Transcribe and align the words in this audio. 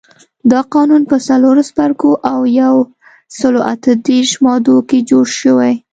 دا 0.51 0.59
قانون 0.73 1.01
په 1.11 1.17
څلورو 1.27 1.61
څپرکو 1.69 2.09
او 2.31 2.39
یو 2.61 2.75
سلو 3.39 3.59
اته 3.73 3.91
دیرش 4.05 4.31
مادو 4.45 4.75
کې 4.89 4.99
جوړ 5.09 5.25
شوی. 5.39 5.73